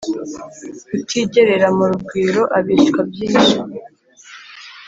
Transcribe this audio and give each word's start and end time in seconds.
•utigerera 0.97 1.67
mu 1.77 1.83
rugwiro 1.91 2.41
abeshywa 2.57 3.01
byinshi 3.11 3.55